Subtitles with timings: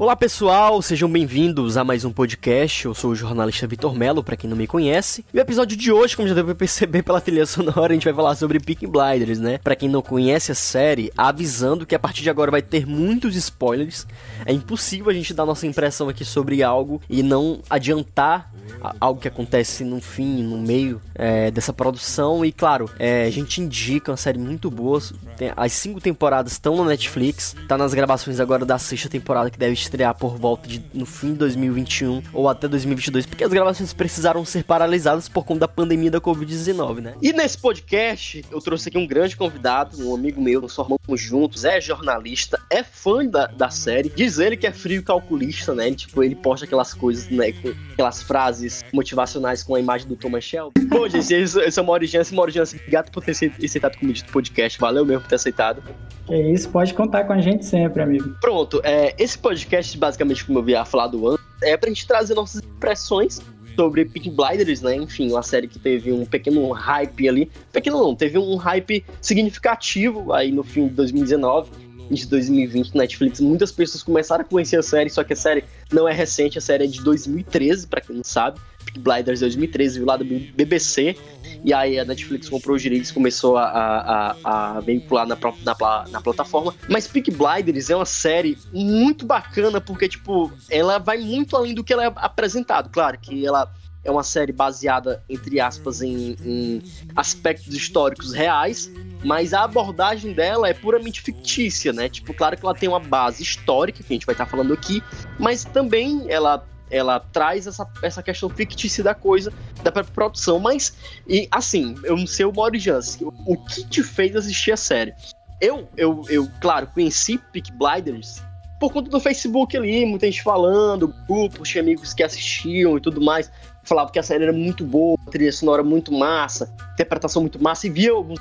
[0.00, 2.86] Olá pessoal, sejam bem-vindos a mais um podcast.
[2.86, 5.22] Eu sou o jornalista Vitor Melo, para quem não me conhece.
[5.30, 8.06] E o episódio de hoje, como já deu pra perceber pela trilha sonora, a gente
[8.06, 9.58] vai falar sobre Peaky Blinders, né?
[9.58, 13.36] Para quem não conhece a série, avisando que a partir de agora vai ter muitos
[13.36, 14.06] spoilers.
[14.46, 18.50] É impossível a gente dar nossa impressão aqui sobre algo e não adiantar
[18.98, 22.42] algo que acontece no fim, no meio é, dessa produção.
[22.42, 24.98] E claro, é, a gente indica uma série muito boa.
[25.36, 27.54] Tem, as cinco temporadas estão na Netflix.
[27.68, 31.32] Tá nas gravações agora da sexta temporada que deve estrear por volta de no fim
[31.32, 36.10] de 2021 ou até 2022, porque as gravações precisaram ser paralisadas por conta da pandemia
[36.10, 37.14] da Covid-19, né?
[37.20, 41.64] E nesse podcast eu trouxe aqui um grande convidado, um amigo meu, nós formamos juntos,
[41.64, 44.08] é jornalista, é fã da, da série.
[44.08, 45.88] Diz ele que é frio calculista, né?
[45.88, 47.52] Ele, tipo, ele posta aquelas coisas, né?
[47.52, 50.80] Com aquelas frases motivacionais com a imagem do Thomas Shelby.
[50.86, 52.36] Bom, gente, esse, esse é o Mauro Jansen.
[52.36, 54.78] Mauro Jansen, obrigado por ter aceitado comigo no podcast.
[54.78, 55.82] Valeu mesmo por ter aceitado.
[56.30, 58.36] É isso, pode contar com a gente sempre, amigo.
[58.40, 62.62] Pronto, é, esse podcast, basicamente, como eu havia falado antes, é pra gente trazer nossas
[62.62, 63.40] impressões
[63.76, 64.96] sobre Peaky Blinders, né?
[64.96, 67.50] Enfim, uma série que teve um pequeno hype ali.
[67.72, 71.70] Pequeno não, teve um hype significativo aí no fim de 2019
[72.10, 73.40] de 2020 na Netflix.
[73.40, 76.60] Muitas pessoas começaram a conhecer a série, só que a série não é recente, a
[76.60, 78.60] série é de 2013, para quem não sabe.
[78.98, 81.16] Blinders 2013, viu lá do BBC.
[81.62, 84.36] E aí a Netflix comprou os direitos e começou a, a,
[84.76, 86.74] a veicular na, na, na, plataforma.
[86.88, 91.84] Mas Peak Blinders é uma série muito bacana, porque, tipo, ela vai muito além do
[91.84, 92.88] que ela é apresentado.
[92.90, 93.70] Claro que ela
[94.02, 96.82] é uma série baseada, entre aspas, em, em
[97.14, 98.90] aspectos históricos reais,
[99.22, 102.08] mas a abordagem dela é puramente fictícia, né?
[102.08, 105.02] Tipo, claro que ela tem uma base histórica, que a gente vai estar falando aqui,
[105.38, 109.52] mas também ela ela traz essa, essa questão fictícia da coisa,
[109.82, 110.58] da própria produção.
[110.58, 110.96] Mas,
[111.26, 115.14] e assim, eu não sei o Mauri Jans, o, que te fez assistir a série?
[115.60, 118.42] Eu, eu, eu claro, conheci Peak Blinders
[118.80, 123.20] por conta do Facebook ali, muita gente falando, grupos de amigos que assistiam e tudo
[123.20, 123.52] mais.
[123.84, 127.90] Falava que a série era muito boa, trilha sonora muito massa, interpretação muito massa, e
[127.90, 128.40] via alguns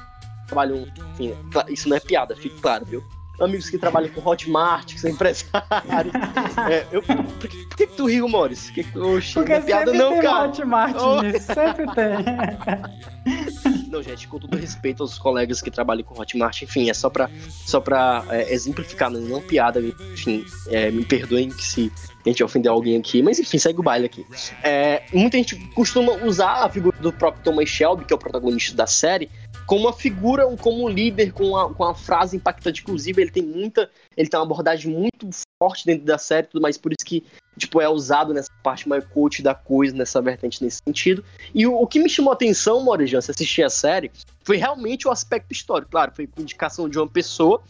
[1.14, 1.36] enfim,
[1.68, 3.04] isso não é piada, fique claro, viu?
[3.40, 6.14] Amigos que trabalham com Hotmart, que são empresários.
[6.70, 8.74] é, eu, por, que, por que, tu riu, Maurício?
[8.74, 10.48] Que, oxi, Porque não é piada não, tem cara.
[10.48, 11.22] Hotmart oh.
[11.22, 12.20] nisso, sempre tem.
[13.90, 17.28] Não, gente, com todo respeito aos colegas que trabalham com Hotmart, enfim, é só pra,
[17.50, 21.92] só pra é, exemplificar, não, não piada, enfim, é, me perdoem que se
[22.26, 24.26] a gente ofender alguém aqui, mas enfim, segue o baile aqui.
[24.64, 28.76] É, muita gente costuma usar a figura do próprio Thomas Shelby, que é o protagonista
[28.76, 29.30] da série,
[29.69, 32.81] como uma figura, como líder, com uma, com uma frase impactante.
[32.81, 33.88] Inclusive, ele tem muita.
[34.18, 35.30] Ele tem uma abordagem muito
[35.62, 37.24] forte dentro da série, tudo mais, por isso que
[37.56, 41.24] tipo, é usado nessa parte mais coach da coisa, nessa vertente nesse sentido.
[41.53, 44.09] E o, o que me chamou a atenção, Morejan, se assistir a série,
[44.44, 45.91] foi realmente o aspecto histórico.
[45.91, 47.62] Claro, foi com indicação de uma pessoa.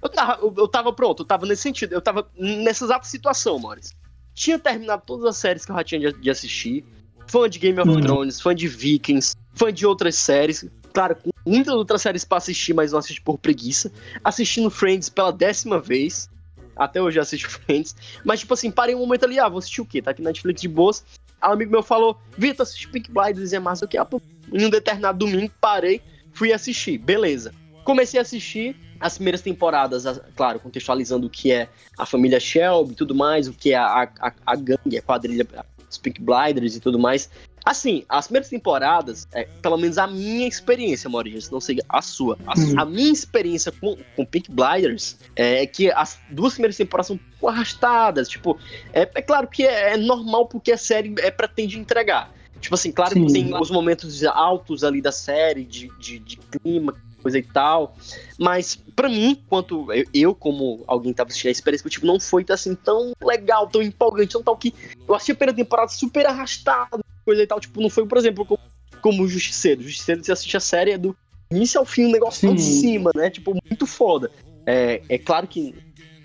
[0.00, 3.58] Eu tava, eu, eu tava pronto, eu tava nesse sentido, eu tava nessa exata situação,
[3.58, 3.96] Maurício.
[4.32, 6.84] Tinha terminado todas as séries que eu já tinha de, de assistir.
[7.26, 8.00] Fã de Game of hum.
[8.00, 10.64] Thrones, fã de Vikings, fã de outras séries.
[10.92, 13.92] Claro, com muitas outras séries para assistir, mas não assisti por preguiça.
[14.22, 16.28] Assistindo Friends pela décima vez.
[16.76, 17.94] Até hoje eu assisto Friends.
[18.24, 20.00] Mas, tipo assim, parei um momento ali, ah, vou assistir o quê?
[20.00, 21.04] Tá aqui na Netflix de boas.
[21.42, 23.84] Um amigo meu falou, Vitor, assiste Pink Blinders, é massa.
[23.84, 23.96] o que?
[23.96, 26.00] Em um determinado domingo, parei,
[26.32, 26.98] fui assistir.
[26.98, 27.54] Beleza.
[27.84, 32.96] Comecei a assistir as primeiras temporadas, claro, contextualizando o que é a família Shelby e
[32.96, 35.46] tudo mais, o que é a, a, a gangue, a quadrilha,
[35.88, 37.30] os Pink Blinders e tudo mais.
[37.68, 42.38] Assim, as primeiras temporadas, é, pelo menos a minha experiência, Maurício, não sei a sua.
[42.46, 42.80] A, uhum.
[42.80, 47.18] a minha experiência com, com Pink Blinders é que as duas primeiras temporadas são um
[47.18, 48.26] pouco arrastadas.
[48.26, 48.58] Tipo,
[48.90, 52.32] é, é claro que é, é, normal porque a série é, pretende entregar.
[52.58, 53.26] Tipo assim, claro Sim.
[53.26, 57.96] que tem os momentos altos ali da série, de, de, de clima, coisa e tal.
[58.38, 62.18] Mas, para mim, quanto eu, eu, como alguém que tava assistindo a experiência, tipo, não
[62.18, 64.74] foi assim tão legal, tão empolgante, tão tal que.
[65.06, 67.60] Eu achei a primeira temporada super arrastada, coisa e tal.
[67.60, 68.60] Tipo, não foi, por exemplo, como,
[69.00, 69.80] como o Justiceiro.
[69.80, 71.16] O Justiceiro, você assiste a série, é do
[71.50, 73.30] início ao fim, um negócio de cima, né?
[73.30, 74.30] Tipo, muito foda.
[74.66, 75.74] É, é claro que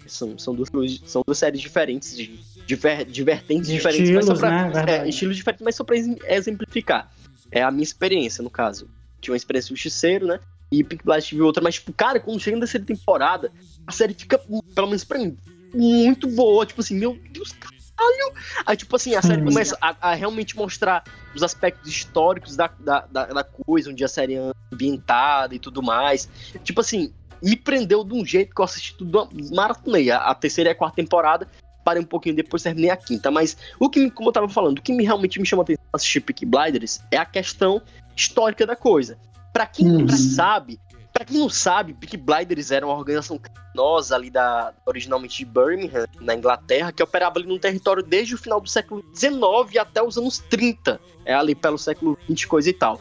[0.05, 0.69] são, são, duas,
[1.05, 2.27] são duas séries diferentes, de,
[2.65, 4.97] de, de vertentes diferentes, estilos, mas só pra, né?
[4.97, 7.11] é, estilos diferentes, mas só pra exemplificar.
[7.51, 8.89] É a minha experiência, no caso.
[9.21, 10.39] Tinha uma experiência Justiceiro, né?
[10.73, 13.51] E Pink Blast tive outra, mas, tipo, cara, quando chega nessa temporada,
[13.85, 14.39] a série fica,
[14.73, 15.37] pelo menos pra mim,
[15.71, 16.65] muito boa.
[16.65, 18.33] Tipo assim, meu Deus, caralho!
[18.65, 19.45] Aí, tipo assim, a série hum.
[19.45, 21.03] começa a, a, realmente mostrar
[21.35, 25.83] os aspectos históricos da, da, da, da, coisa, onde a série é ambientada e tudo
[25.83, 26.27] mais.
[26.63, 30.09] Tipo assim, me prendeu de um jeito que eu assisti tudo, maratonei.
[30.09, 31.47] A, a terceira e a quarta temporada,
[31.85, 33.29] parei um pouquinho depois, terminei a quinta.
[33.29, 35.85] Mas o que, como eu tava falando, o que me, realmente me chamou a atenção
[35.93, 37.79] assistir Peaky Blinders é a questão
[38.15, 39.19] histórica da coisa.
[39.53, 40.09] Para quem uhum.
[40.09, 40.79] sabe,
[41.13, 46.07] Pra quem não sabe, Peak Blinders era uma organização criminosa ali da originalmente de Birmingham,
[46.19, 50.17] na Inglaterra, que operava ali no território desde o final do século XIX até os
[50.17, 52.99] anos 30, é ali pelo século XX coisa e tal.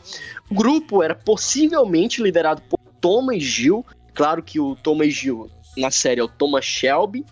[0.51, 6.21] O grupo era possivelmente liderado por Thomas Gill, claro que o Thomas Gill na série
[6.21, 7.25] é o Thomas Shelby,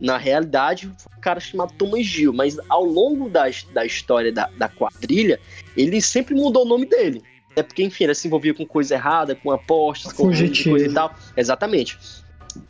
[0.00, 4.48] na realidade, foi um cara chamado Thomas Gill, mas ao longo da, da história da,
[4.56, 5.40] da quadrilha,
[5.76, 7.20] ele sempre mudou o nome dele.
[7.58, 11.14] É porque, enfim, ele se envolvia com coisa errada, com apostas, com coisa e tal.
[11.36, 11.98] Exatamente.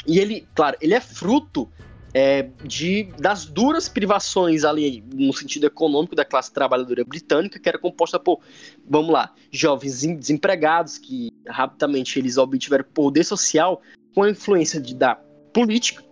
[0.06, 1.68] E ele, claro, ele é fruto
[2.14, 7.78] é, de, das duras privações ali, no sentido econômico, da classe trabalhadora britânica, que era
[7.78, 8.40] composta por,
[8.88, 13.82] vamos lá, jovens desempregados, que rapidamente eles obtiveram poder social
[14.14, 15.16] com a influência de, da
[15.52, 16.02] política,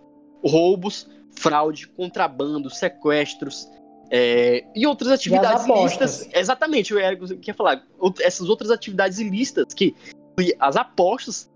[0.43, 3.67] roubos, fraude, contrabando, sequestros,
[4.09, 6.29] é, e outras atividades e ilícitas.
[6.33, 7.83] Exatamente, eu queria falar.
[8.21, 9.95] Essas outras atividades ilícitas, que
[10.59, 11.49] as apostas,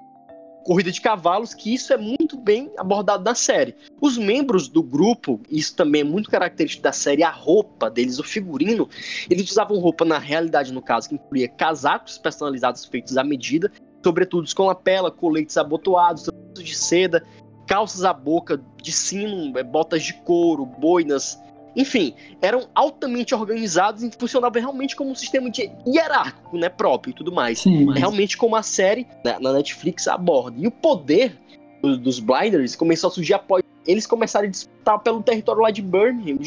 [0.64, 3.76] corrida de cavalos, que isso é muito bem abordado na série.
[4.00, 8.24] Os membros do grupo, isso também é muito característico da série, a roupa deles, o
[8.24, 8.90] figurino,
[9.30, 13.72] eles usavam roupa, na realidade, no caso, que incluía casacos personalizados feitos à medida,
[14.04, 17.24] sobretudo com lapela, coletes abotoados, de seda,
[17.68, 21.40] calças à boca de sino, é, botas de couro, boinas,
[21.76, 27.14] enfim, eram altamente organizados e funcionavam realmente como um sistema de hierárquico, né, próprio e
[27.14, 27.60] tudo mais.
[27.60, 28.00] Sim, mas...
[28.00, 30.58] Realmente como a série né, na Netflix aborda.
[30.60, 31.38] E o poder
[31.82, 35.82] dos, dos Blinders começou a surgir após eles começarem a disputar pelo território lá de
[35.82, 36.38] Birmingham,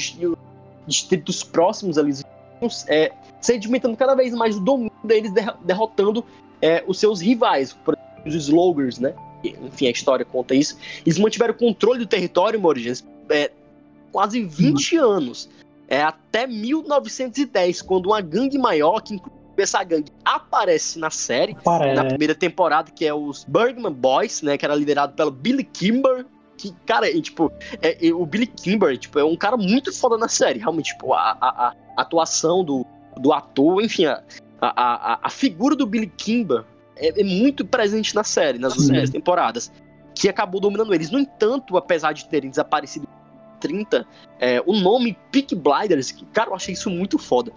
[0.87, 2.13] distritos próximos ali,
[2.89, 5.33] é, sedimentando cada vez mais o domínio deles,
[5.65, 6.25] derrotando
[6.61, 9.15] é, os seus rivais, por exemplo, os Slogers, né?
[9.43, 10.79] Enfim, a história conta isso.
[11.05, 13.51] Eles mantiveram o controle do território, Morgens, é,
[14.15, 15.11] quase 20 uhum.
[15.11, 15.51] anos.
[15.89, 21.57] É até 1910, quando uma gangue maior, que inclusive essa gangue aparece na série,
[21.95, 24.57] na primeira temporada, que é os Bergman Boys, né?
[24.57, 26.25] Que era liderado pelo Billy Kimber.
[26.57, 27.53] Que, cara, e, tipo,
[27.83, 30.61] é, o Billy Kimber, tipo, é um cara muito foda na série.
[30.61, 32.87] Realmente, tipo, a, a, a atuação do,
[33.19, 34.23] do ator, enfim, a,
[34.61, 36.65] a, a, figura do Billy Kimber
[36.97, 39.73] é, é muito presente na série, nas últimas temporadas,
[40.15, 41.11] que acabou dominando eles.
[41.11, 43.09] No entanto, apesar de terem desaparecido
[43.65, 44.07] 30,
[44.39, 47.51] é, o nome Peak Blinders, que, cara, eu achei isso muito foda,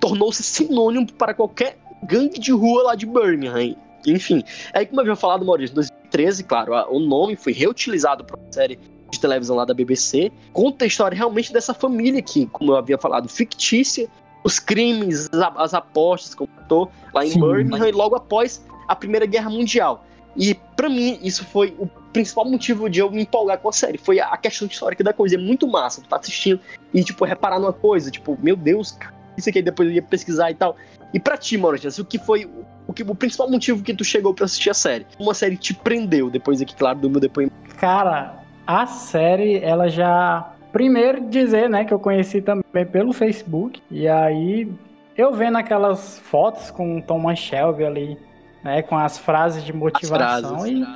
[0.00, 3.76] tornou-se sinônimo para qualquer gangue de rua lá de Birmingham.
[4.06, 4.42] Enfim,
[4.72, 8.40] aí como eu havia falado, Maurício, em 2013, claro, a, o nome foi reutilizado para
[8.40, 8.78] a série
[9.10, 12.96] de televisão lá da BBC, conta a história realmente dessa família que, como eu havia
[12.96, 14.08] falado, fictícia,
[14.42, 17.88] os crimes, as, as apostas, como eu lá em Sim, Birmingham, mas...
[17.88, 20.06] e logo após a Primeira Guerra Mundial.
[20.34, 23.98] E para mim, isso foi o principal motivo de eu me empolgar com a série.
[23.98, 25.36] Foi a questão histórica da coisa.
[25.36, 26.00] É muito massa.
[26.00, 26.60] Tu tá assistindo
[26.92, 28.96] e, tipo, reparar numa coisa, tipo, meu Deus,
[29.36, 30.76] isso aqui depois eu ia pesquisar e tal.
[31.12, 32.48] E pra ti, Maurício, o que foi
[32.86, 35.06] o, que, o principal motivo que tu chegou para assistir a série?
[35.18, 37.54] Uma série te prendeu depois aqui, claro, do meu depoimento.
[37.76, 40.54] Cara, a série, ela já.
[40.72, 43.82] Primeiro dizer, né, que eu conheci também pelo Facebook.
[43.90, 44.70] E aí,
[45.16, 48.30] eu vendo aquelas fotos com o Thomas Shelby ali
[48.62, 48.82] né?
[48.82, 50.86] Com as frases de motivação frases, e,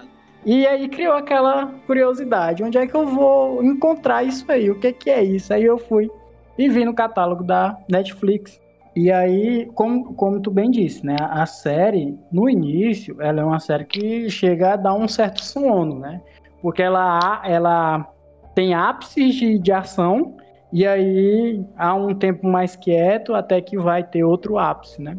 [0.44, 4.70] e aí criou aquela curiosidade, onde é que eu vou encontrar isso aí?
[4.70, 5.52] O que que é isso?
[5.52, 6.11] Aí eu fui
[6.58, 8.61] e vi no catálogo da Netflix.
[8.94, 11.17] E aí, como, como tu bem disse, né?
[11.19, 15.99] A série, no início, ela é uma série que chega a dar um certo sono,
[15.99, 16.20] né?
[16.63, 18.08] Porque ela, ela
[18.55, 20.36] tem ápices de, de ação
[20.72, 25.17] e aí há um tempo mais quieto até que vai ter outro ápice, né?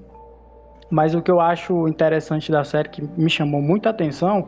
[0.90, 4.48] Mas o que eu acho interessante da série, que me chamou muita atenção,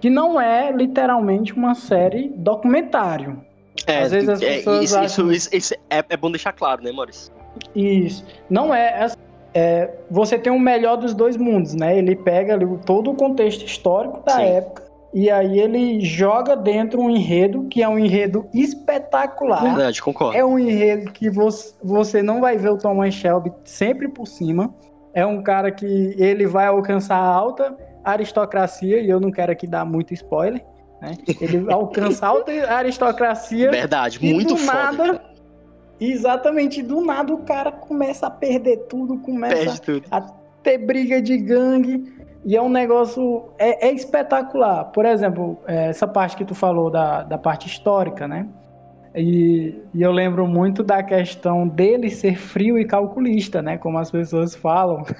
[0.00, 3.44] que não é literalmente uma série documentário.
[3.86, 5.32] É, Às vezes as é, pessoas isso, acham...
[5.32, 7.32] isso, isso é, é, bom deixar claro, né, Maurício?
[7.74, 8.24] Isso.
[8.48, 9.08] Não é,
[9.54, 11.98] é, Você tem o melhor dos dois mundos, né?
[11.98, 14.42] Ele pega ali, todo o contexto histórico da Sim.
[14.42, 19.62] época e aí ele joga dentro um enredo que é um enredo espetacular.
[19.62, 20.38] Verdade, concordo.
[20.38, 24.72] É um enredo que você, você não vai ver o Thomas Shelby sempre por cima
[25.12, 29.66] é um cara que ele vai alcançar a alta aristocracia, e eu não quero aqui
[29.66, 30.64] dar muito spoiler,
[31.00, 31.16] né?
[31.40, 33.70] Ele alcança a alta aristocracia.
[33.70, 34.74] Verdade, muito do foda.
[34.74, 35.22] Nada,
[36.00, 40.04] exatamente, do nada o cara começa a perder tudo, começa tudo.
[40.10, 40.20] a
[40.62, 42.20] ter briga de gangue.
[42.44, 43.50] E é um negócio.
[43.58, 44.84] É, é espetacular.
[44.86, 48.48] Por exemplo, é, essa parte que tu falou da, da parte histórica, né?
[49.14, 53.76] E, e, eu lembro muito da questão dele ser frio e calculista, né?
[53.76, 55.04] Como as pessoas falam.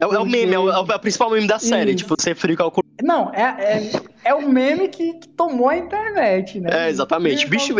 [0.00, 0.16] É, Porque...
[0.16, 1.98] é o meme, é o, é o, principal meme da série, Isso.
[1.98, 2.84] tipo, ser frio e calculista.
[3.02, 3.92] Não, é, é,
[4.24, 6.86] é o meme que, que, tomou a internet, né?
[6.86, 7.46] É, exatamente.
[7.46, 7.74] Bicho,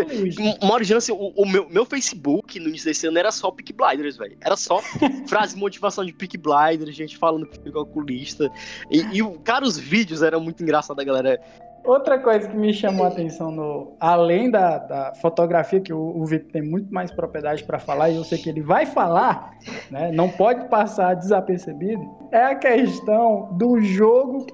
[0.63, 4.17] Maurício, assim, o, o, meu, meu Facebook no início desse ano era só Pick Blinders,
[4.17, 4.37] velho.
[4.41, 4.81] Era só
[5.29, 8.51] frase de motivação de Pick Blinders, gente falando frio e calculista.
[8.91, 11.41] E, e, cara, os vídeos eram muito engraçados, a galera
[11.85, 16.25] Outra coisa que me chamou a atenção, no, além da, da fotografia, que o, o
[16.25, 19.51] Vitor tem muito mais propriedade para falar, e eu sei que ele vai falar,
[19.91, 24.47] né, não pode passar desapercebido, é a questão do jogo,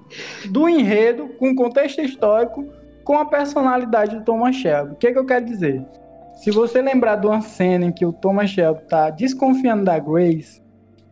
[0.50, 2.66] do enredo, com contexto histórico,
[3.04, 4.94] com a personalidade do Thomas Shelby.
[4.94, 5.86] O que, é que eu quero dizer?
[6.34, 10.60] Se você lembrar de uma cena em que o Thomas Shelby está desconfiando da Grace,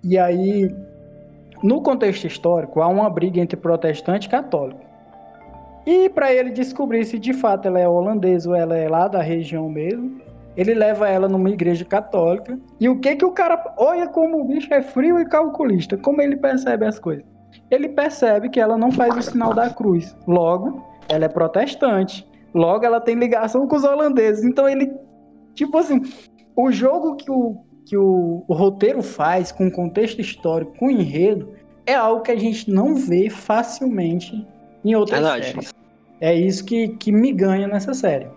[0.02, 0.74] e aí,
[1.62, 4.87] no contexto histórico, há uma briga entre protestante e católico.
[5.88, 9.22] E para ele descobrir se de fato ela é holandesa ou ela é lá da
[9.22, 10.20] região mesmo,
[10.54, 12.58] ele leva ela numa igreja católica.
[12.78, 13.72] E o que que o cara.
[13.78, 17.24] Olha como o bicho é frio e calculista, como ele percebe as coisas.
[17.70, 20.14] Ele percebe que ela não faz o sinal da cruz.
[20.26, 22.28] Logo, ela é protestante.
[22.52, 24.44] Logo, ela tem ligação com os holandeses.
[24.44, 24.92] Então, ele.
[25.54, 26.02] Tipo assim,
[26.54, 31.48] o jogo que o, que o, o roteiro faz com contexto histórico, com enredo,
[31.86, 34.46] é algo que a gente não vê facilmente
[34.84, 35.46] em outras Verdade.
[35.46, 35.77] séries.
[36.20, 38.28] É isso que, que me ganha nessa série.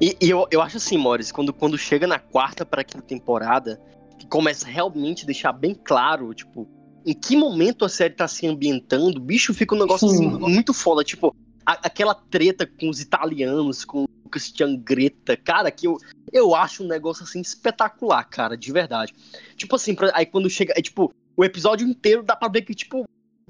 [0.00, 3.80] E, e eu, eu acho assim, Morris, quando, quando chega na quarta para quinta temporada,
[4.18, 6.68] que começa realmente a deixar bem claro, tipo,
[7.04, 10.28] em que momento a série tá se ambientando, bicho fica um negócio Sim.
[10.28, 11.34] assim muito foda, tipo,
[11.64, 15.98] a, aquela treta com os italianos, com o Christian Greta, cara, que eu,
[16.32, 19.14] eu acho um negócio assim espetacular, cara, de verdade.
[19.56, 22.74] Tipo assim, pra, aí quando chega, é tipo, o episódio inteiro dá pra ver que,
[22.74, 23.04] tipo,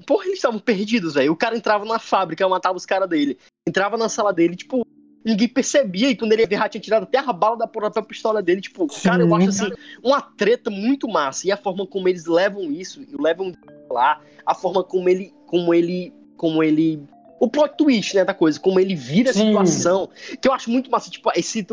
[0.05, 1.31] Porra, eles estavam perdidos, velho.
[1.31, 3.37] O cara entrava na fábrica, matava os caras dele.
[3.67, 4.85] Entrava na sala dele, tipo,
[5.23, 6.09] ninguém percebia.
[6.09, 8.61] E quando ele ia ver, tinha tirado até a bala da própria pistola dele.
[8.61, 9.09] Tipo, Sim.
[9.09, 9.71] cara, eu acho assim,
[10.03, 11.47] uma treta muito massa.
[11.47, 13.53] E a forma como eles levam isso, e levam
[13.89, 15.33] lá, a forma como ele.
[15.47, 16.13] Como ele.
[16.37, 17.01] Como ele.
[17.39, 20.09] O plot twist, né, da coisa, como ele vira a situação.
[20.41, 21.09] Que eu acho muito massa.
[21.09, 21.65] Tipo, esse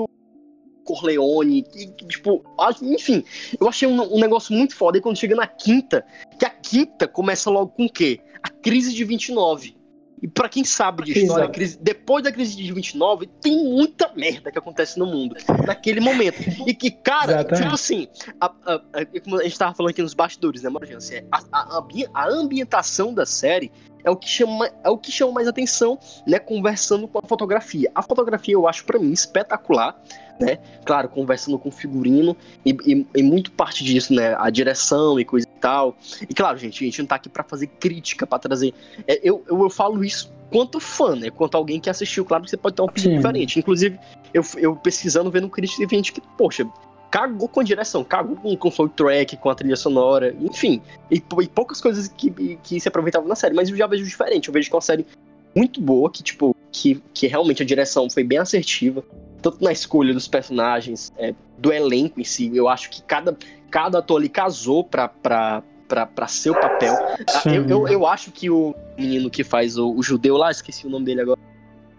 [0.84, 2.44] Corleone, e, tipo,
[2.82, 3.24] enfim,
[3.60, 4.98] eu achei um, um, negócio muito foda.
[4.98, 6.04] E quando chega na quinta,
[6.38, 8.20] que a quinta começa logo com o quê?
[8.42, 9.82] A crise de 29.
[10.22, 14.52] E para quem sabe de história, crise, depois da crise de 29, tem muita merda
[14.52, 15.34] que acontece no mundo
[15.66, 16.36] naquele momento.
[16.64, 17.62] E que, cara, Exatamente.
[17.62, 18.08] tipo assim,
[18.40, 21.26] a, a, a, como a gente tava falando aqui nos bastidores, né, Marjane?
[21.32, 21.84] A, a,
[22.14, 23.72] a ambientação da série
[24.04, 27.90] é o que chama, é o que chama mais atenção, né, conversando com a fotografia.
[27.92, 30.00] A fotografia eu acho para mim espetacular
[30.42, 30.58] né?
[30.84, 34.34] Claro, conversando com o figurino e, e, e, muito parte disso, né?
[34.38, 35.96] A direção e coisa e tal.
[36.28, 38.74] E claro, gente, a gente não tá aqui para fazer crítica, para trazer.
[39.06, 41.30] É, eu, eu, eu, falo isso quanto fã, né?
[41.30, 43.58] Quanto alguém que assistiu, claro que você pode ter uma opinião diferente.
[43.58, 43.98] Inclusive,
[44.34, 46.68] eu, eu pesquisando, vendo crítica, e gente que, poxa,
[47.10, 50.82] cagou com a direção, cagou com, com o soundtrack, com a trilha sonora, enfim.
[51.10, 54.48] E, e, poucas coisas que, que se aproveitavam na série, mas eu já vejo diferente.
[54.48, 55.06] Eu vejo que é uma série
[55.54, 59.04] muito boa, que, tipo, que, que realmente a direção foi bem assertiva
[59.42, 62.50] tanto na escolha dos personagens, é, do elenco em si.
[62.54, 63.36] Eu acho que cada,
[63.70, 66.94] cada ator ali casou pra, pra, pra, pra seu papel.
[66.94, 70.86] Ah, eu, eu, eu, acho que o menino que faz o, o, judeu lá, esqueci
[70.86, 71.40] o nome dele agora,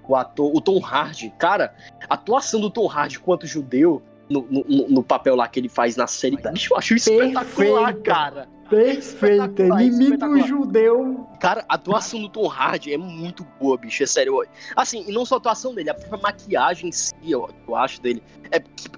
[0.07, 1.75] o ator, o Tom Hardy, cara,
[2.09, 5.95] a atuação do Tom Hardy quanto judeu no, no, no papel lá que ele faz
[5.95, 8.47] na série, bicho, eu acho espetacular, cara.
[8.75, 11.27] Perfeita, inimigo judeu.
[11.39, 14.43] Cara, a atuação do Tom Hardy é muito boa, bicho, é sério.
[14.75, 18.01] Assim, e não só a atuação dele, a própria maquiagem em si, eu, eu acho
[18.01, 18.97] dele, é tipo,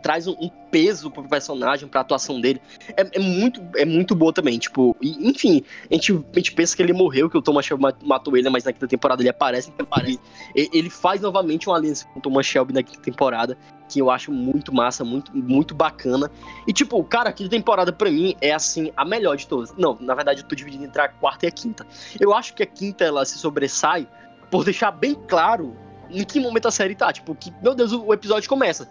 [0.00, 2.60] traz um, um, peso pro personagem, pra atuação dele.
[2.96, 6.76] É, é, muito, é muito boa também, tipo, e, enfim, a gente, a gente pensa
[6.76, 9.70] que ele morreu, que o Thomas Shelby matou ele, mas na quinta temporada ele aparece,
[9.70, 10.20] então aparece.
[10.54, 13.56] Ele, ele faz novamente uma aliança com o Thomas Shelby na quinta temporada,
[13.88, 16.30] que eu acho muito massa, muito, muito bacana.
[16.66, 19.74] E, tipo, cara, a quinta temporada pra mim é, assim, a melhor de todas.
[19.76, 21.86] Não, na verdade eu tô dividindo entre a quarta e a quinta.
[22.18, 24.06] Eu acho que a quinta, ela se sobressai
[24.50, 25.76] por deixar bem claro
[26.08, 27.12] em que momento a série tá.
[27.12, 28.88] Tipo, que, meu Deus, o episódio começa.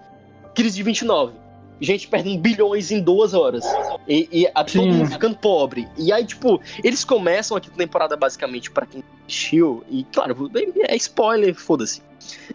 [0.54, 1.49] Crise de 29.
[1.82, 3.64] Gente perdendo bilhões em duas horas.
[4.08, 5.88] E, e a, todo mundo ficando pobre.
[5.98, 9.84] E aí, tipo, eles começam a quinta temporada basicamente para quem assistiu.
[9.90, 10.52] E, claro,
[10.88, 12.02] é spoiler, foda-se.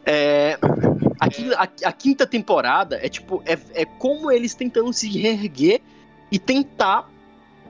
[0.04, 0.58] É,
[1.18, 5.80] a, a, a, quinta temporada é tipo, é, é como eles tentando se reerguer
[6.30, 7.10] e tentar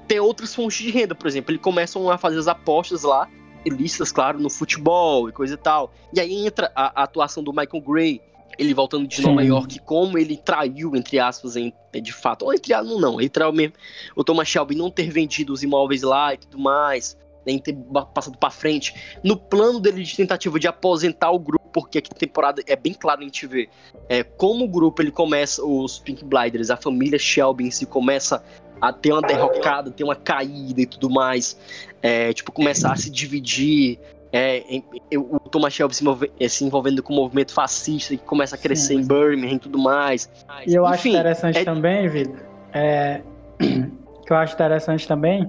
[0.06, 1.52] ter outras fontes de renda, por exemplo.
[1.52, 3.28] Eles começam a fazer as apostas lá,
[3.64, 5.92] listas, claro, no futebol e coisa e tal.
[6.12, 8.20] E aí entra a, a atuação do Michael Gray,
[8.58, 9.22] ele voltando de Sim.
[9.22, 12.44] Nova York, como ele traiu, entre aspas, em, de fato.
[12.44, 13.74] Ou entre aspas, não, ele traiu mesmo
[14.14, 17.16] o Thomas Shelby não ter vendido os imóveis lá e tudo mais.
[17.46, 17.76] em ter
[18.14, 22.18] passado para frente, no plano dele de tentativa de aposentar o grupo, porque aqui na
[22.18, 23.68] temporada é bem claro a gente ver
[24.08, 28.42] é, como o grupo ele começa, os Pink Blinders, a família Shelby se começa
[28.80, 31.58] a ter uma derrocada, ter uma caída e tudo mais,
[32.02, 33.98] é, tipo, começar a se dividir,
[34.36, 34.82] é,
[35.16, 36.04] o Thomas Shelby se,
[36.40, 39.00] é, se, envolvendo com o movimento fascista que começa a crescer Sim.
[39.00, 40.28] em Birmingham e tudo mais.
[40.66, 41.64] E eu Enfim, acho interessante é...
[41.64, 42.40] também, Vitor,
[42.72, 43.22] é,
[44.26, 45.48] que eu acho interessante também,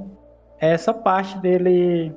[0.61, 2.13] é essa parte dele.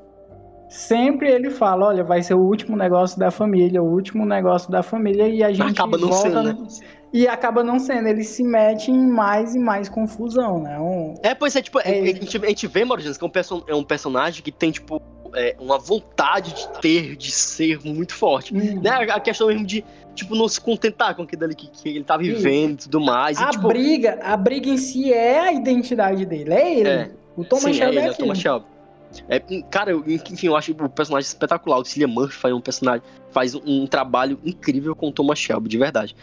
[0.68, 4.82] Sempre ele fala, olha, vai ser o último negócio da família, o último negócio da
[4.82, 6.66] família, e a gente acaba não volta, sendo, né?
[7.10, 10.78] E acaba não sendo, ele se mete em mais e mais confusão, né?
[10.78, 11.14] Um...
[11.22, 13.62] É, pois é, tipo, é, a, gente, a gente vê, Maurício, que é um, person
[13.66, 15.00] é um personagem que tem, tipo,
[15.38, 18.52] é, uma vontade de ter, de ser muito forte.
[18.52, 18.80] Uhum.
[18.80, 18.90] Né?
[18.90, 22.16] A questão mesmo de, tipo, não se contentar com aquilo ali que, que ele tá
[22.16, 23.38] vivendo e tudo mais.
[23.38, 23.68] A e, tipo...
[23.68, 26.88] briga, a briga em si é a identidade dele, é ele.
[26.88, 27.10] É.
[27.36, 28.66] O Thomas Sim, Shelby é, ele, é, é o Thomas Shelby.
[29.28, 29.40] É,
[29.70, 31.78] cara, eu, enfim, eu acho o personagem espetacular.
[31.78, 35.68] O Cillian Murphy faz um personagem, faz um, um, trabalho incrível com o Thomas Shelby,
[35.68, 36.14] de verdade.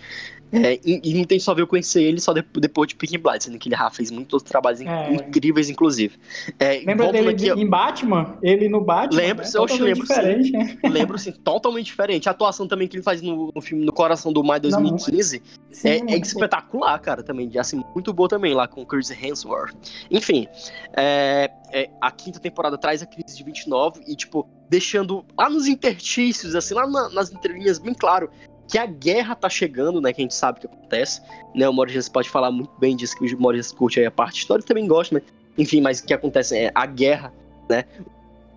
[0.52, 3.42] É, e, e, não tem só ver eu conhecer ele só depois de Pink Blind,
[3.42, 5.14] sendo que ele já fez muitos outros trabalhos é.
[5.14, 6.18] incríveis, inclusive.
[6.60, 8.38] É, Lembra dele aqui, em Batman?
[8.42, 9.22] Ele no Batman?
[9.22, 9.52] Lembro, né?
[9.54, 10.52] eu lembro diferente.
[10.52, 10.78] Né?
[10.90, 12.30] Lembro, sim, totalmente diferente.
[12.30, 15.74] A atuação também que ele faz no, no filme No Coração do Mar 2015 não,
[15.74, 17.52] sim, é, é espetacular, cara, também.
[17.58, 19.76] Assim, muito boa também, lá com o Chris Hemsworth.
[20.10, 20.48] Enfim,
[20.96, 25.68] é, é, a quinta temporada traz a crise de 29 e, tipo, deixando lá nos
[25.68, 28.30] interstícios, assim, lá na, nas entrelinhas, bem claro
[28.68, 30.12] que a guerra tá chegando, né?
[30.12, 31.22] Que a gente sabe que acontece.
[31.54, 34.40] Né, o Morris pode falar muito bem disso, que o Morris curte aí a parte
[34.40, 35.22] histórica, também gosta, né?
[35.58, 37.34] Enfim, mas o que acontece é a guerra,
[37.70, 37.86] né?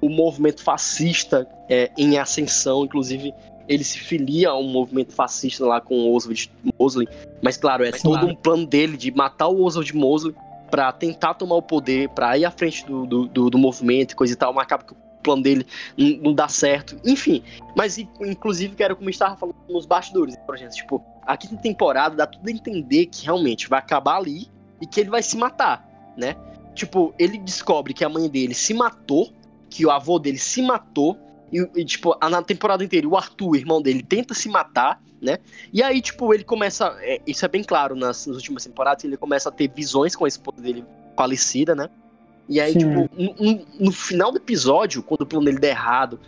[0.00, 3.32] O movimento fascista é, em ascensão, inclusive
[3.68, 7.06] ele se filia a um movimento fascista lá com o Oswald Mosley,
[7.42, 10.34] mas claro, é todo um plano dele de matar o Oswald Mosley
[10.70, 14.16] para tentar tomar o poder, para ir à frente do, do, do, do movimento e
[14.16, 15.66] coisa e tal, mas acaba que plano dele
[16.22, 16.98] não, dá certo.
[17.04, 17.42] Enfim,
[17.76, 22.48] mas inclusive quero como estava falando nos bastidores, projetos, tipo, a quinta temporada dá tudo
[22.48, 24.48] a entender que realmente vai acabar ali
[24.80, 26.36] e que ele vai se matar, né?
[26.74, 29.32] Tipo, ele descobre que a mãe dele se matou,
[29.68, 31.18] que o avô dele se matou,
[31.52, 35.38] e, e, tipo, na temporada inteira, o Arthur, irmão dele, tenta se matar, né?
[35.72, 36.96] E aí, tipo, ele começa.
[37.00, 40.24] É, isso é bem claro nas, nas, últimas temporadas, ele começa a ter visões com
[40.24, 40.84] a esposa dele
[41.16, 41.88] falecida, né?
[42.48, 42.78] E aí, Sim.
[42.78, 46.18] tipo, no, no, final do episódio, quando o plano dele der errado,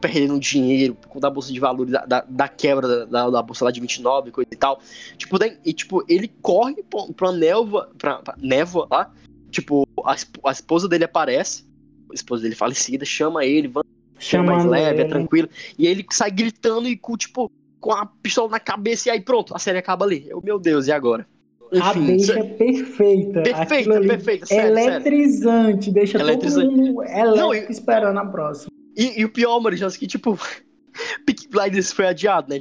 [0.00, 3.70] perdendo dinheiro, quando a bolsa de valores da, da, da quebra da, da, bolsa lá
[3.70, 4.80] de 29, coisa e tal.
[5.16, 9.10] Tipo, daí, e, tipo ele corre pra, pra névoa, pra, pra névoa lá.
[9.50, 11.64] Tipo, a, a esposa dele aparece,
[12.10, 13.84] a esposa dele falecida, chama ele, vai,
[14.18, 15.02] chama mais leve, ele.
[15.02, 15.48] é tranquilo.
[15.78, 19.54] E ele sai gritando e com, tipo, com a pistola na cabeça, e aí pronto,
[19.54, 20.26] a série acaba ali.
[20.28, 21.26] Eu, meu Deus, e agora?
[21.72, 23.42] Enfim, a deixa é perfeita.
[23.42, 24.46] Perfeita, perfeita.
[24.46, 25.94] Sério, eletrizante, sério.
[25.94, 26.66] deixa Eletrizante.
[26.66, 28.70] todo mundo elétrico Não, e, esperando a próxima.
[28.94, 30.38] E, e o pior, Maurício, é que, tipo,
[31.24, 32.60] Peak Blinders foi adiado, né?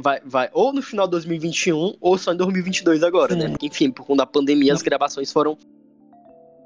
[0.00, 3.42] Vai, vai ou no final de 2021 ou só em 2022 agora, né?
[3.42, 3.48] Sim.
[3.48, 3.56] né?
[3.62, 5.56] Enfim, por conta da pandemia, as gravações foram.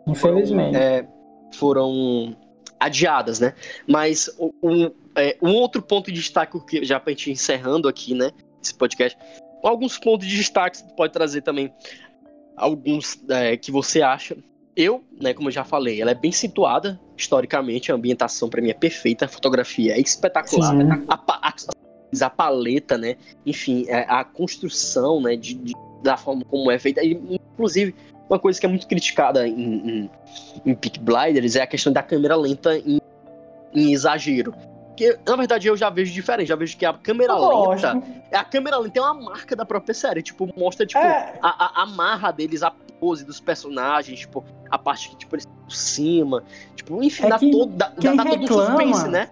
[0.06, 0.72] Infelizmente.
[0.72, 1.08] Foram, é,
[1.54, 2.36] foram
[2.80, 3.54] adiadas, né?
[3.86, 4.30] Mas
[4.62, 8.30] um, é, um outro ponto de destaque, que já pra gente encerrando aqui, né?
[8.62, 9.18] Esse podcast,
[9.62, 11.72] alguns pontos de destaque que pode trazer também.
[12.56, 14.36] Alguns é, que você acha.
[14.74, 18.68] Eu, né, como eu já falei, ela é bem situada historicamente, a ambientação para mim
[18.68, 20.74] é perfeita, a fotografia é espetacular,
[21.08, 21.54] a, a,
[22.20, 23.16] a, paleta, né,
[23.46, 27.94] enfim, é, a construção, né, de, de, da forma como é feita, inclusive
[28.28, 30.10] uma coisa que é muito criticada em, em,
[30.66, 33.00] em Peak Blinders é a questão da câmera lenta em,
[33.72, 34.52] em exagero.
[34.96, 36.48] Porque, na verdade, eu já vejo diferente.
[36.48, 37.92] Já vejo que a câmera eu lenta.
[37.92, 38.02] Gosto.
[38.32, 40.22] A câmera lenta é uma marca da própria série.
[40.22, 41.34] Tipo, mostra, tipo, é.
[41.42, 45.44] a, a, a, marra deles, a pose dos personagens, tipo, a parte que, tipo, eles
[45.44, 46.42] por cima.
[46.74, 49.28] Tipo, enfim, é dá, todo, dá, dá todo um suspense, né?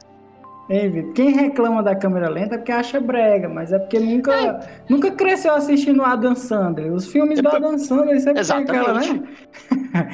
[1.15, 4.83] quem reclama da câmera lenta é porque acha brega, mas é porque nunca, é.
[4.89, 6.93] nunca cresceu assistindo Adam Sandler.
[6.93, 8.71] Os filmes é do Adam Sandler sempre Exatamente.
[8.71, 10.11] tem aquela,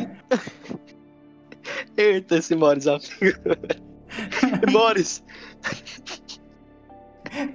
[0.00, 0.16] né?
[1.96, 3.04] Eita, esse Morris, amigo.
[4.66, 5.22] Boris.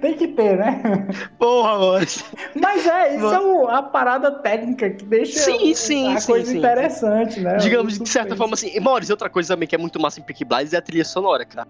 [0.00, 1.08] Tem que ter, né?
[1.38, 2.24] Porra, Boris.
[2.54, 6.58] Mas é, isso é a parada técnica que deixa sim, sim, a sim, coisa sim.
[6.58, 7.56] interessante, né?
[7.56, 8.78] Digamos, de certa forma, assim.
[8.80, 11.44] Boris, outra coisa também que é muito massa em Peaky Blinders é a trilha sonora,
[11.44, 11.68] cara.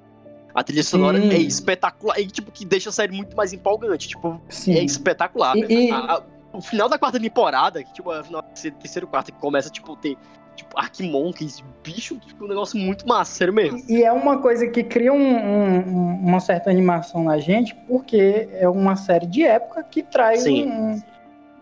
[0.52, 1.30] A trilha sonora sim.
[1.30, 4.08] é espetacular e, tipo, que deixa a série muito mais empolgante.
[4.08, 4.74] Tipo, sim.
[4.74, 5.56] é espetacular.
[5.56, 5.90] E, e...
[5.92, 6.22] A, a,
[6.52, 8.42] o final da quarta temporada, que, tipo, é o final
[8.80, 10.16] terceiro quarto, que começa, tipo, ter
[10.60, 13.82] tipo, Arquimonkeys, bicho, tipo, um negócio muito massa, sério mesmo.
[13.88, 18.68] E é uma coisa que cria um, um, uma certa animação na gente, porque é
[18.68, 21.00] uma série de época que traz um,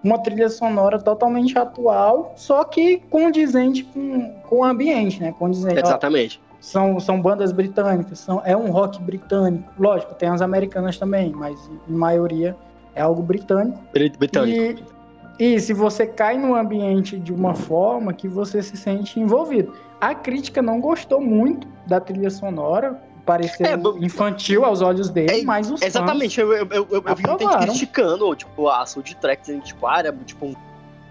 [0.03, 5.33] uma trilha sonora totalmente atual, só que condizente com, com o ambiente, né?
[5.39, 5.79] Condizente.
[5.79, 6.41] Exatamente.
[6.61, 9.73] são, são bandas britânicas, são, é um rock britânico.
[9.79, 11.59] Lógico, tem as americanas também, mas
[11.89, 12.57] em maioria
[12.95, 13.79] é algo britânico.
[13.93, 14.83] Britânico.
[14.83, 14.98] E,
[15.39, 19.73] e se você cai no ambiente de uma forma que você se sente envolvido.
[20.01, 23.75] A crítica não gostou muito da trilha sonora, pareceu é,
[24.05, 27.67] infantil aos olhos dele, é, mas os Exatamente, eu, eu, eu, eu vi muita gente
[27.67, 30.55] criticando, tipo, a soundtrack, dizendo, tipo, ah, era tipo um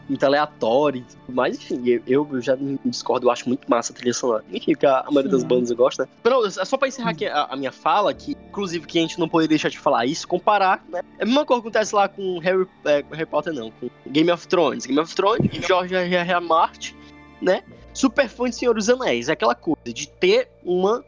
[0.08, 1.06] muito aleatório.
[1.28, 4.44] Mas, enfim, eu, eu já discordo, eu acho muito massa a trilha sonora.
[4.52, 6.10] Enfim, que a, a maioria das bandas gosta, né?
[6.24, 9.20] Não, é só pra encerrar aqui a, a, minha fala, que inclusive que a gente
[9.20, 11.02] não poderia deixar de falar isso, comparar, né?
[11.20, 14.32] É a mesma coisa que acontece lá com Harry, é, Harry Potter, não, com Game
[14.32, 14.86] of Thrones.
[14.86, 16.16] Game of Thrones, George R.
[16.16, 16.40] R.
[16.40, 16.96] Martin,
[17.42, 17.64] né?
[17.94, 19.30] Super fã de Senhor dos Anéis.
[19.30, 21.04] É aquela coisa de ter uma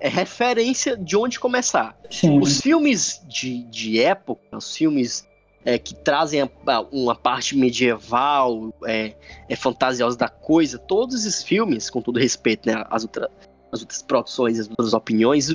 [0.00, 1.96] é, referência de onde começar.
[2.10, 2.40] Sim.
[2.40, 5.26] Os filmes de, de época, os filmes
[5.64, 6.48] é, que trazem a,
[6.92, 9.14] uma parte medieval, é,
[9.48, 13.30] é, fantasiosa da coisa, todos esses filmes, com todo respeito, né, as, outra,
[13.72, 15.54] as outras produções, as outras opiniões,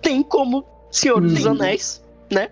[0.00, 2.50] tem como Senhor dos Anéis, né,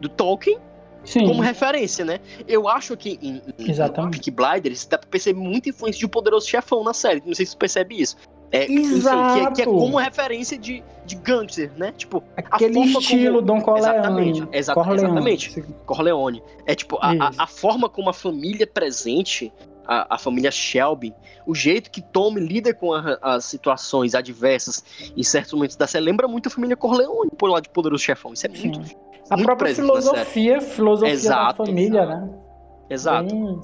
[0.00, 0.58] do Tolkien,
[1.04, 1.26] Sim.
[1.26, 2.20] como referência, né?
[2.46, 6.08] Eu acho que em, em, em Peaky Blinders dá pra perceber muita influência de um
[6.08, 7.22] poderoso chefão na série.
[7.24, 8.16] Não sei se você percebe isso.
[8.50, 9.34] É, Exato.
[9.34, 11.92] Que, é, que, é, como referência de, de gangster, né?
[11.96, 13.46] Tipo, aquele estilo como...
[13.46, 13.98] Don Corleone.
[13.98, 15.02] Exatamente, exa Corleone.
[15.02, 15.62] exatamente.
[15.84, 16.42] Corleone.
[16.66, 19.52] É tipo, a, a, a, forma como a família presente,
[19.86, 21.14] a, a, família Shelby,
[21.46, 24.82] o jeito que Tommy lida com as situações adversas
[25.14, 28.32] em certos momentos da série, lembra muito a família Corleone, por lá de Poderoso Chefão.
[28.32, 28.80] Isso é muito.
[29.30, 31.58] A muito própria filosofia, filosofia Exato.
[31.58, 32.30] da família, né?
[32.88, 33.28] Exato.
[33.28, 33.60] Bem...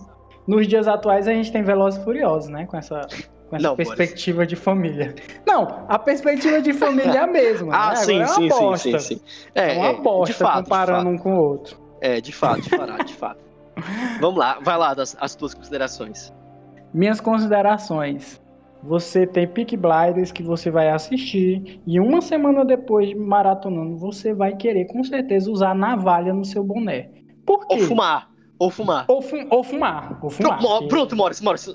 [0.46, 2.66] Nos dias atuais a gente tem Velozes e Furiosos, né?
[2.66, 3.06] Com essa
[3.48, 5.14] com essa não, perspectiva de família.
[5.46, 7.72] Não, a perspectiva de família é a mesma.
[7.74, 7.96] ah, né?
[7.96, 9.20] sim, é sim, sim, sim, sim,
[9.54, 11.78] É, é uma aposta é, fato, comparando um com o outro.
[12.00, 13.44] É, de fato, de fato, de fato.
[14.20, 16.32] Vamos lá, vai lá das, as tuas considerações.
[16.92, 18.40] Minhas considerações.
[18.82, 24.34] Você tem Peak Blinders que você vai assistir e uma semana depois de maratonando, você
[24.34, 27.08] vai querer com certeza usar navalha no seu boné.
[27.46, 27.76] Por quê?
[27.76, 28.30] Ou fumar.
[28.58, 29.04] Ou fumar.
[29.08, 30.18] Ou, fu ou fumar.
[30.22, 30.58] Ou fumar.
[30.58, 31.66] Pronto, pronto Morris, Morris.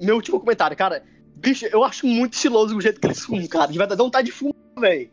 [0.00, 1.02] Meu último comentário, cara.
[1.36, 3.70] Bicho, eu acho muito estiloso o jeito que eles fumam, cara.
[3.70, 5.10] De verdade, vontade de fumar, velho.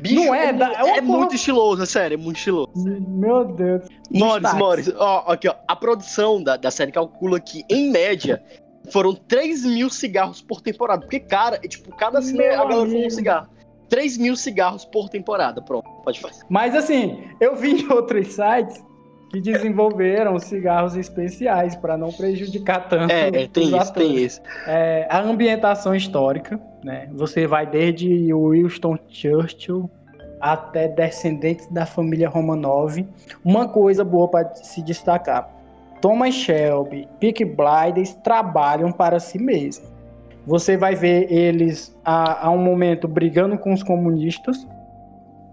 [0.00, 2.70] Bicho, não é, é, é muito estiloso, é sério, é muito estiloso.
[2.74, 3.86] Meu Deus.
[4.10, 5.54] Morris, Morris, ó, aqui, ó.
[5.66, 8.42] A produção da, da série calcula que, em média,
[8.90, 11.02] foram 3 mil cigarros por temporada.
[11.02, 13.48] Porque, cara, é, tipo, cada cena a galera fuma um cigarro.
[13.88, 16.44] 3 mil cigarros por temporada, pronto, pode fazer.
[16.48, 18.84] Mas assim, eu vi em outros sites
[19.30, 23.10] que desenvolveram cigarros especiais para não prejudicar tanto.
[23.10, 24.40] É, tem isso, tem isso.
[24.66, 27.08] É, a ambientação histórica, né?
[27.12, 29.90] Você vai desde Winston Churchill
[30.40, 33.04] até descendentes da família Romanov.
[33.44, 35.48] Uma coisa boa para se destacar:
[36.00, 39.88] Thomas Shelby, Peak Blinders trabalham para si mesmos.
[40.46, 44.66] Você vai ver eles a, a um momento brigando com os comunistas,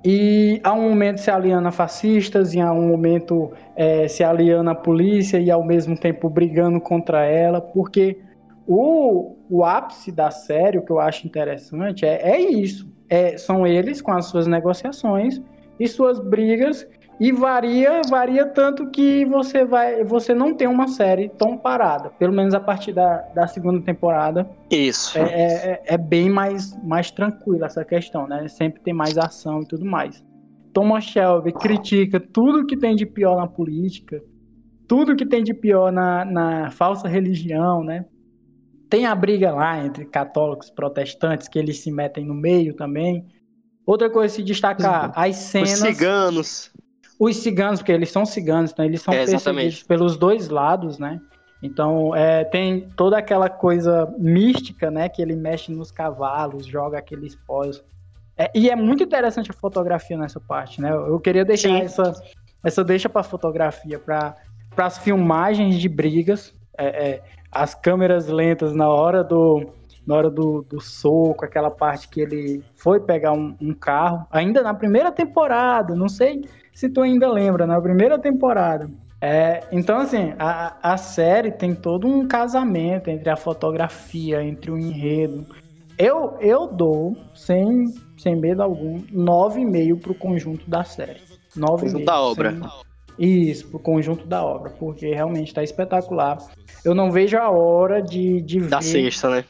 [0.08, 4.70] e há um momento se aliando a fascistas, e há um momento é, se aliando
[4.70, 8.20] à polícia e ao mesmo tempo brigando contra ela, porque
[8.68, 12.88] o, o ápice da série, o que eu acho interessante, é, é isso.
[13.10, 15.42] É, são eles com as suas negociações
[15.80, 16.88] e suas brigas
[17.20, 22.34] e varia, varia tanto que você vai, você não tem uma série tão parada, pelo
[22.34, 24.50] menos a partir da, da segunda temporada.
[24.70, 25.18] Isso.
[25.18, 28.48] É, é, é bem mais, mais tranquila essa questão, né?
[28.48, 30.24] Sempre tem mais ação e tudo mais.
[30.74, 34.22] Thomas Shelby critica tudo que tem de pior na política,
[34.86, 38.06] tudo que tem de pior na, na falsa religião, né?
[38.90, 43.26] Tem a briga lá entre católicos e protestantes que eles se metem no meio também.
[43.86, 45.74] Outra coisa a se destacar, as cenas.
[45.74, 46.75] Os ciganos
[47.20, 51.20] os ciganos, porque eles são ciganos, então eles são é, perseguidos pelos dois lados, né?
[51.62, 55.08] Então é, tem toda aquela coisa mística, né?
[55.10, 57.84] Que ele mexe nos cavalos, joga aqueles pós.
[58.38, 60.92] É, e é muito interessante a fotografia nessa parte, né?
[60.92, 61.82] Eu queria deixar Sim.
[61.82, 62.14] essa,
[62.64, 64.36] essa deixa para fotografia, para
[64.76, 69.74] as filmagens de brigas, é, é, as câmeras lentas na hora do
[70.06, 74.62] na hora do, do soco, aquela parte que ele foi pegar um, um carro, ainda
[74.62, 78.92] na primeira temporada, não sei se tu ainda lembra, na primeira temporada.
[79.22, 84.78] É, então, assim, a, a série tem todo um casamento entre a fotografia, entre o
[84.78, 85.46] enredo.
[85.98, 87.86] Eu, eu dou, sem,
[88.18, 91.22] sem medo algum, 9,5 pro conjunto da série.
[91.58, 91.80] 9,5.
[91.80, 92.52] Conjunto da obra.
[92.52, 92.62] Sem...
[93.18, 96.38] Isso, pro conjunto da obra, porque realmente tá espetacular.
[96.84, 98.70] Eu não vejo a hora de, de da ver...
[98.70, 99.46] Da sexta, né?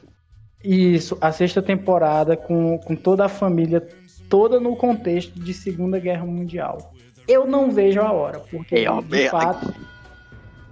[0.63, 3.85] Isso, a sexta temporada com, com toda a família,
[4.29, 6.93] toda no contexto de Segunda Guerra Mundial
[7.27, 9.73] eu não vejo a hora, porque é, de é, fato.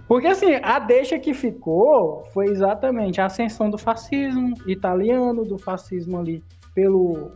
[0.06, 6.18] Porque assim, a deixa que ficou foi exatamente a ascensão do fascismo italiano, do fascismo
[6.18, 6.42] ali
[6.74, 7.32] pelo.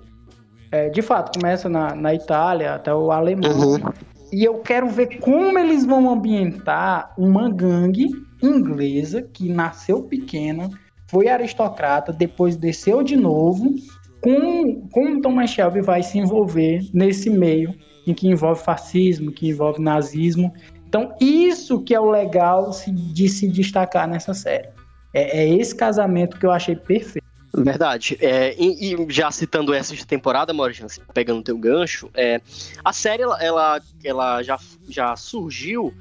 [0.70, 3.50] É, de fato, começa na, na Itália, até o alemão.
[3.50, 3.92] Uhum.
[4.31, 8.09] E eu quero ver como eles vão ambientar uma gangue
[8.42, 10.68] inglesa que nasceu pequena,
[11.07, 13.74] foi aristocrata, depois desceu de novo.
[14.20, 17.74] Com, como Thomas Shelby vai se envolver nesse meio
[18.07, 20.52] em que envolve fascismo, que envolve nazismo.
[20.88, 22.70] Então, isso que é o legal
[23.12, 24.68] de se destacar nessa série.
[25.12, 27.26] É, é esse casamento que eu achei perfeito.
[27.54, 28.16] Verdade.
[28.20, 32.40] É, e, e, já citando essa temporada, Maurício, pegando o teu gancho, é,
[32.85, 35.92] a série ela, ela, ela já, já surgiu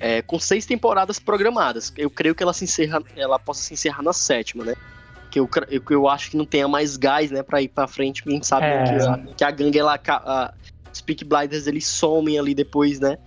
[0.00, 1.92] é, com seis temporadas programadas.
[1.96, 4.74] Eu creio que ela se encerra, ela possa se encerrar na sétima, né?
[5.46, 8.22] Que eu, eu, eu acho que não tenha mais gás, né, para ir para frente.
[8.26, 10.52] A gente sabe né, que, a, que a gangue, ela, a,
[10.94, 13.18] Speak Blinders, eles somem ali depois, né?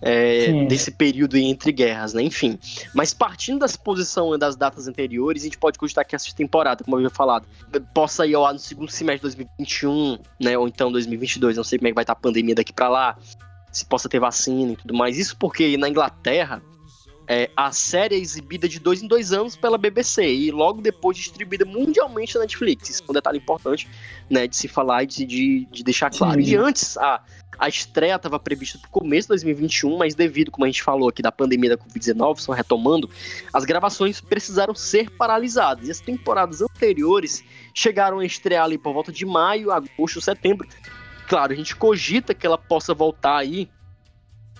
[0.00, 2.22] é, desse período entre guerras, né?
[2.22, 2.58] Enfim.
[2.94, 6.96] Mas partindo da suposição das datas anteriores, a gente pode cogitar que essa temporada, como
[6.96, 7.46] eu havia falado,
[7.92, 10.56] possa ir ao ar no segundo semestre de 2021, né?
[10.56, 13.16] Ou então 2022, não sei como é que vai estar a pandemia daqui para lá,
[13.72, 15.18] se possa ter vacina e tudo mais.
[15.18, 16.62] Isso porque na Inglaterra
[17.28, 21.14] é, a série é exibida de dois em dois anos pela BBC e logo depois
[21.14, 22.88] distribuída mundialmente na Netflix.
[22.88, 23.86] Isso é um detalhe importante
[24.30, 26.42] né, de se falar e de, de, de deixar claro.
[26.42, 26.50] Sim.
[26.50, 27.22] E antes, a,
[27.58, 31.10] a estreia estava prevista para o começo de 2021, mas devido, como a gente falou
[31.10, 33.10] aqui, da pandemia da Covid-19, só retomando,
[33.52, 35.86] as gravações precisaram ser paralisadas.
[35.86, 40.66] E as temporadas anteriores chegaram a estrear ali por volta de maio, agosto, setembro.
[41.28, 43.68] Claro, a gente cogita que ela possa voltar aí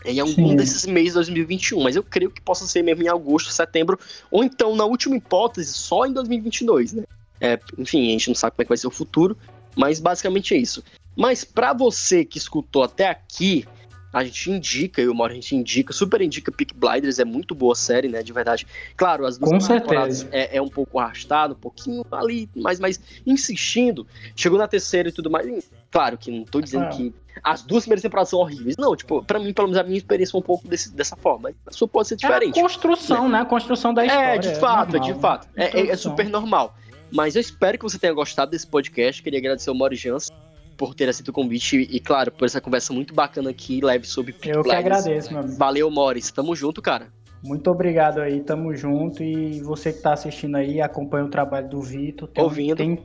[0.04, 0.56] em algum Sim.
[0.56, 3.98] desses meses de 2021, mas eu creio que possa ser mesmo em agosto, setembro,
[4.30, 7.04] ou então, na última hipótese, só em 2022, né?
[7.40, 9.37] É, enfim, a gente não sabe como é que vai ser o futuro,
[9.76, 10.82] mas basicamente é isso.
[11.16, 13.64] Mas para você que escutou até aqui,
[14.12, 17.75] a gente indica, eu Mauro, a gente indica, super indica Peak Blinders, é muito boa
[17.75, 18.66] série, né, de verdade.
[18.97, 23.01] Claro, as duas Com temporadas é, é, um pouco arrastado, um pouquinho ali, mas, mas
[23.27, 25.71] insistindo, chegou na terceira e tudo mais.
[25.90, 26.88] Claro que não tô dizendo ah.
[26.88, 28.77] que as duas primeiras temporadas são horríveis.
[28.79, 31.53] Não, tipo, pra mim, pelo menos a minha experiência foi um pouco desse, dessa forma.
[31.66, 32.57] A sua pode ser diferente.
[32.57, 33.33] É a construção, né?
[33.33, 33.40] né?
[33.40, 34.27] A construção da história.
[34.27, 35.49] É, de fato, é, normal, de fato.
[35.55, 35.71] Né?
[35.73, 36.75] É, é, super normal.
[37.11, 39.23] Mas eu espero que você tenha gostado desse podcast.
[39.23, 40.31] Queria agradecer ao Mauro Jans
[40.78, 44.32] por ter aceito o convite e, claro, por essa conversa muito bacana aqui, leve sobre
[44.32, 45.58] Peak Eu que agradeço, meu amigo.
[45.58, 46.30] Valeu, Morris.
[46.30, 47.08] Tamo junto, cara.
[47.42, 49.22] Muito obrigado aí, tamo junto.
[49.22, 52.30] E você que tá assistindo aí, acompanha o trabalho do Vitor.
[52.36, 52.76] Ouvindo.
[52.76, 52.96] Tem,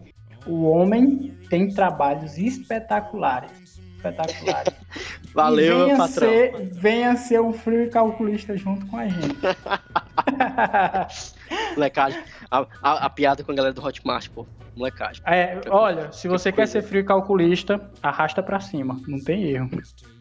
[0.45, 3.81] o homem tem trabalhos espetaculares.
[3.95, 4.73] Espetaculares.
[5.33, 6.29] Valeu, venha patrão.
[6.29, 9.39] Ser, venha ser o frio calculista junto com a gente.
[11.76, 12.22] Molecagem.
[12.50, 14.46] A, a, a, piada com a galera do Hotmart, pô.
[14.76, 15.22] Molecagem.
[15.26, 19.00] É, olha, se você quer ser frio calculista, arrasta pra cima.
[19.08, 19.69] Não tem erro.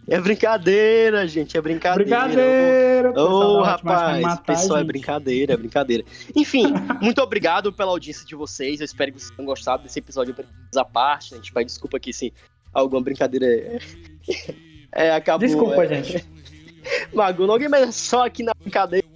[0.08, 2.04] É brincadeira, gente, é brincadeira.
[2.04, 3.12] Brincadeira!
[3.16, 6.04] Ô, oh, rapaz, pessoal, é brincadeira, é brincadeira.
[6.34, 6.66] Enfim,
[7.00, 8.80] muito obrigado pela audiência de vocês.
[8.80, 10.34] Eu espero que vocês tenham gostado desse episódio
[10.76, 11.34] à parte.
[11.34, 12.32] A gente pede desculpa aqui se
[12.74, 13.78] alguma brincadeira é,
[14.92, 15.46] é acabou.
[15.46, 16.02] Desculpa, é...
[16.02, 16.26] gente.
[17.14, 19.06] Mago, alguém mais só aqui na brincadeira.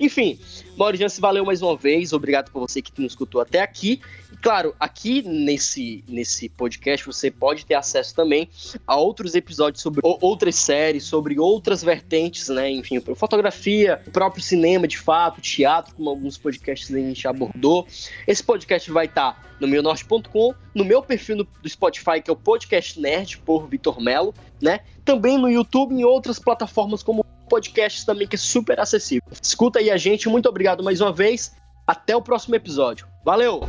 [0.00, 0.38] Enfim,
[0.76, 2.12] Maurício, valeu mais uma vez.
[2.12, 4.00] Obrigado por você que nos escutou até aqui.
[4.32, 8.48] E claro, aqui nesse, nesse podcast você pode ter acesso também
[8.86, 12.70] a outros episódios sobre outras séries, sobre outras vertentes, né?
[12.70, 17.86] Enfim, fotografia, o próprio cinema de fato, teatro, como alguns podcasts a gente abordou.
[18.26, 22.36] Esse podcast vai estar no meu norte.com, no meu perfil do Spotify, que é o
[22.36, 24.80] Podcast Nerd, por Vitor Melo, né?
[25.04, 29.22] Também no YouTube e em outras plataformas como podcast também, que é super acessível.
[29.40, 31.54] Escuta aí a gente, muito obrigado mais uma vez.
[31.86, 33.06] Até o próximo episódio.
[33.24, 33.60] Valeu!